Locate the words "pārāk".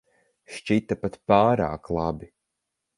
1.33-1.95